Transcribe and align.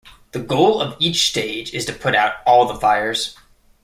The 0.31 0.39
goal 0.39 0.81
of 0.81 0.95
each 0.97 1.29
stage 1.29 1.75
is 1.75 1.85
to 1.85 1.93
put 1.93 2.15
out 2.15 2.37
all 2.47 2.65
the 2.65 2.73
fires. 2.73 3.35